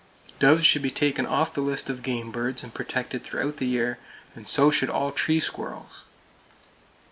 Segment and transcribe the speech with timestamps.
[0.39, 3.99] Doves should be taken off the list of game birds, and protected throughout the year;
[4.33, 6.05] and so should all tree squirrels.